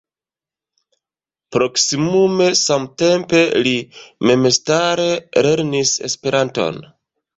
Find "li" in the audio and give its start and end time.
3.67-3.75